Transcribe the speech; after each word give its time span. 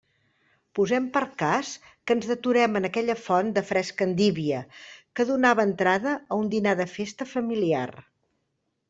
Posem 0.77 1.03
per 1.17 1.21
cas 1.41 1.73
que 1.83 2.15
ens 2.19 2.25
deturem 2.29 2.79
en 2.79 2.87
aquella 2.89 3.15
font 3.27 3.51
de 3.57 3.63
fresca 3.67 4.07
endívia 4.09 4.63
que 5.19 5.27
donava 5.33 5.67
entrada 5.73 6.15
a 6.29 6.39
un 6.45 6.51
dinar 6.55 6.75
de 6.81 6.89
festa 6.95 7.29
familiar. 7.37 7.87